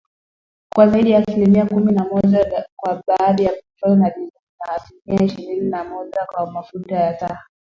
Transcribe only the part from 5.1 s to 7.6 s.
ishini na moja kwa mafuta ya taa